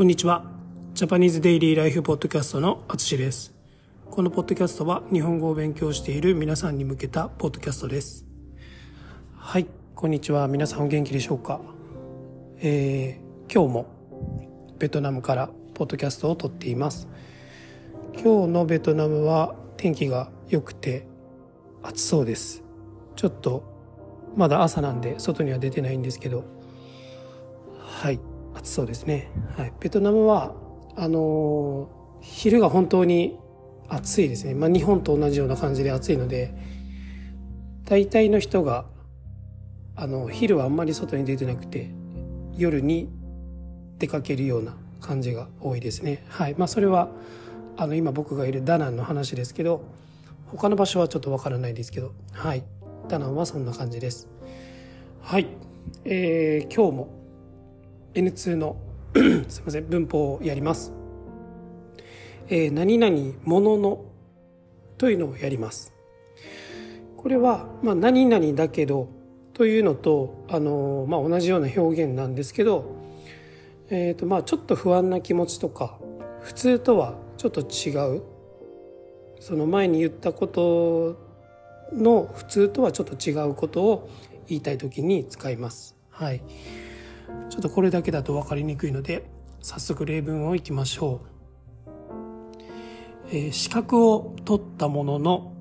[0.00, 0.46] こんにちは。
[0.94, 3.52] ジャパニーズデイリーライフポッドキャストのあつしです。
[4.10, 8.24] このポッドキャストは日本語を勉強している皆さんに向けたポッドキャストです。
[9.36, 10.48] はい、こんにちは。
[10.48, 11.60] 皆さんお元気でしょうか？
[12.60, 17.06] えー、今日もベトナムからポッドキャストを撮っています。
[18.14, 21.06] 今日のベトナムは天気が良くて
[21.82, 22.62] 暑そうです。
[23.16, 23.64] ちょっと
[24.34, 26.44] まだ朝なんで外には出てないんですけど、
[27.78, 28.18] はい、
[28.60, 29.30] 暑そうですね。
[29.56, 30.54] はい、ベトナムは
[30.96, 33.38] あのー、昼が本当に
[33.88, 34.54] 暑いですね。
[34.54, 36.54] まあ日本と同じような感じで暑いので、
[37.84, 38.84] 大体の人が
[39.96, 41.90] あの昼はあんまり外に出てなくて
[42.56, 43.10] 夜に
[43.98, 46.24] 出かけるような感じが多いですね。
[46.28, 46.54] はい。
[46.56, 47.08] まあそれは
[47.76, 49.82] あの今僕がいるダナンの話ですけど
[50.48, 52.62] 他の場所はちょっとわからないですけどはい
[53.08, 54.28] ダナンはそんな感じです
[55.22, 55.46] はい、
[56.04, 57.19] えー、今日も
[58.14, 58.76] N2 の
[59.48, 60.92] すいません文法をやります、
[62.48, 64.04] えー、何々ものの
[64.98, 65.92] というのをやります
[67.16, 69.08] これは、まあ、何々だけど
[69.52, 72.96] というのと、あのまあ、同じような表現なんですけど、
[73.90, 75.98] えーとまあ、ちょっと不安な気持ちとか
[76.40, 78.22] 普通とはちょっと違う
[79.38, 81.18] その前に言ったこと
[81.92, 84.08] の普通とはちょっと違うことを
[84.48, 85.96] 言いたい時に使います。
[86.10, 86.42] はい。
[87.48, 89.28] ちょっとこれだけだと分かりにくいので
[89.60, 91.30] 早速例文をいきましょう。
[93.32, 95.52] えー、資格を取ったものの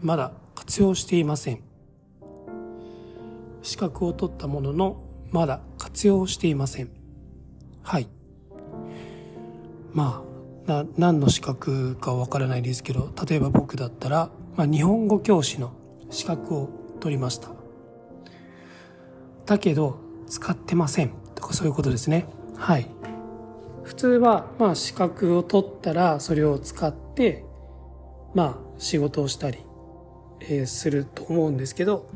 [0.00, 1.62] まだ活用していません。
[3.62, 6.90] 資格を取ったもののまだ活用していません。
[7.82, 8.08] はい。
[9.92, 10.30] まあ
[10.70, 15.72] な何の資格かわからないですけど例えば僕だったら、まあ、日本語教師の
[16.10, 17.50] 資格を取りました
[19.46, 19.98] だけど
[20.30, 22.86] 使ってませんとかそういうことですねはい
[23.82, 27.44] 普通はまあ資格を取ったらそれを使って
[28.34, 29.58] まあ仕事をしたり、
[30.64, 32.08] すると思うんですけど、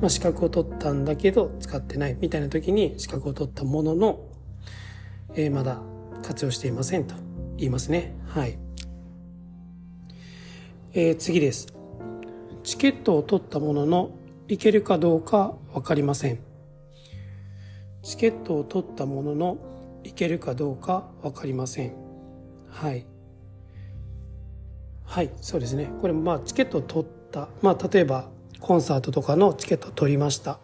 [0.00, 4.20] まあ、資格を取ったんだけど使ってないみたいな時に資格を取ったものの、
[5.36, 5.80] え、まだ
[6.22, 7.14] 活用していませんと
[7.56, 8.16] 言いますね。
[8.26, 8.58] はい。
[10.92, 11.68] えー、次です。
[12.64, 14.10] チケットを取ったものの
[14.48, 16.45] 行けるかどうかわかりません。
[18.06, 19.58] チケットを取ったものの
[20.04, 21.92] 行けるかどうかわかりません。
[22.70, 23.04] はい。
[25.04, 25.90] はい、そうですね。
[26.00, 27.48] これまあチケットを取った。
[27.62, 28.28] まあ例えば
[28.60, 30.60] コンサートとかのチケットを取りました。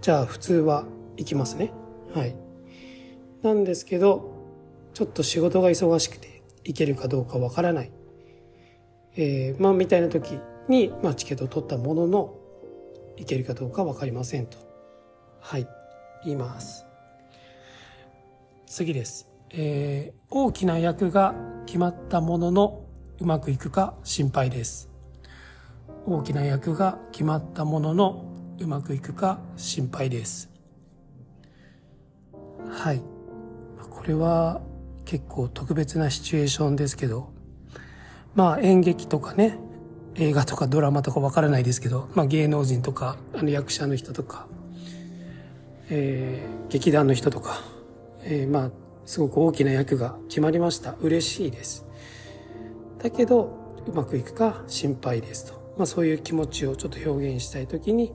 [0.00, 0.84] じゃあ普通は
[1.16, 1.72] 行きますね。
[2.14, 2.36] はい。
[3.42, 4.32] なんですけど、
[4.94, 7.90] ちょっと仕事が忙しくて行けるかどうかわからない。
[9.16, 12.34] えー、まあ、みたいな時に、まあ、チケットを取ったものの、
[13.16, 14.58] 行けるかどうかわかりませんと。
[15.40, 15.66] はい、
[16.30, 16.86] います。
[18.66, 19.28] 次です。
[19.50, 21.34] えー、大きな役が
[21.66, 22.84] 決まったものの、
[23.20, 24.90] うまくいくか心配です。
[26.04, 28.24] 大きな役が決まったものの、
[28.58, 30.50] うまくいくか心配です。
[32.68, 33.02] はい。
[33.90, 34.60] これは、
[35.04, 37.32] 結構特別なシチュエーションですけど、
[38.34, 39.58] まあ演劇とかね、
[40.16, 44.46] 映画とかドラマとかわからないですけど、まあ芸能人とか、あの役者の人とか、
[45.90, 47.62] えー、劇団の人とか、
[48.22, 48.70] えー、まあ
[49.04, 50.94] すごく大きな役が決まりました。
[51.00, 51.86] 嬉しいです。
[53.02, 55.74] だけど、うまくいくか心配ですと。
[55.76, 58.12] まあそういう気持ちをちょっと表現したいときに、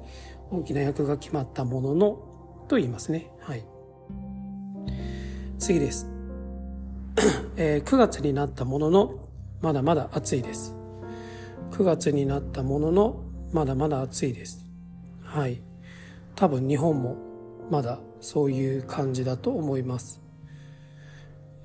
[0.52, 2.10] 大きな役が決まったものの、
[2.68, 3.32] と言いますね。
[3.42, 3.66] はい。
[5.60, 6.12] 次です。
[7.58, 9.20] えー、9月になったものの
[9.62, 10.76] まだまだ暑いです
[11.72, 14.66] 9月になったもののまだまだ暑いです
[15.24, 15.62] はい
[16.36, 17.18] 多分日本も
[17.72, 20.22] まだそういう感じだと思います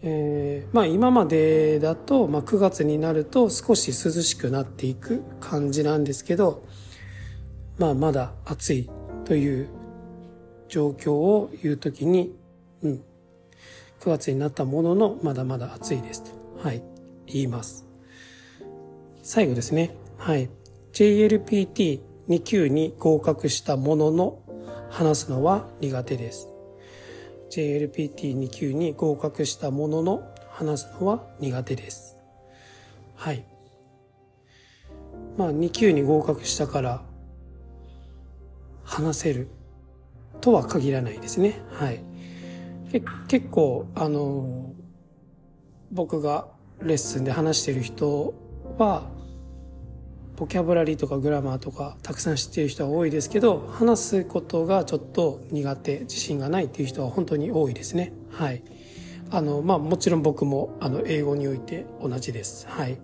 [0.03, 6.65] えー、まあ今までだと、まあ、9月になると少し涼しくなっていく感じなんですけど
[7.79, 8.91] まあまだ暑い
[9.25, 9.69] という
[10.69, 12.35] 状況を言うときに、
[12.83, 12.93] うん、
[14.01, 16.31] 9月になったもののまだまだ暑いですと、
[16.63, 16.83] はい、
[17.27, 17.87] 言います。
[19.23, 19.97] 最後ですね。
[20.19, 20.49] はい。
[20.93, 24.39] JLPT2 級に合格したものの
[24.97, 26.49] 話すのは苦手です。
[27.51, 32.17] JLPT2 級に合格したものの話すのは苦手です。
[33.15, 33.45] はい。
[35.37, 37.03] まあ2級に合格したから
[38.85, 39.49] 話せる
[40.41, 41.61] とは限らないですね。
[41.73, 42.01] はい。
[43.29, 44.73] 結構あの
[45.93, 46.49] 僕が
[46.81, 48.33] レッスンで話してる人
[48.79, 49.11] は
[50.37, 58.63] ボキャブラリーとかグラマーとかたくさん知っている人は多いですけど話すことがちょっと苦手自信がないっていう人は本当に多いですねはい
[59.31, 62.67] あの、まあもちろん僕もあの英語において同じです。
[62.69, 62.99] はい。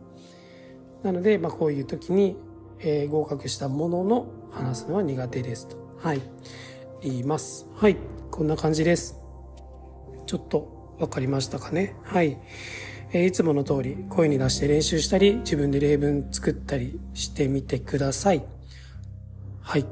[1.03, 2.37] なので、まあこういう時に、
[2.81, 5.77] えー、合格したものの話すのは苦手ですと。
[5.99, 6.21] はい。
[7.03, 7.67] 言います。
[7.75, 7.97] はい。
[8.31, 9.19] こんな感じです。
[10.27, 11.97] ちょっとわかりましたかね。
[12.05, 12.39] はい。
[13.15, 18.43] え、いつもの通り声に出して練習したり、自分で例文作ったりしてみてください。
[19.61, 19.85] はい。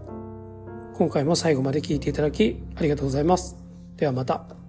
[0.95, 3.57] 今回も最後まで聞いていただきありがとうございます。
[3.97, 4.60] ではまた。